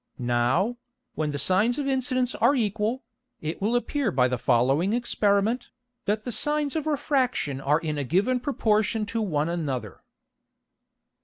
[0.17, 0.77] Now,
[1.13, 3.03] when the Sines of Incidence are equal,
[3.39, 5.69] it will appear by the following Experiment,
[6.05, 10.01] that the Sines of Refraction are in a given Proportion to one another.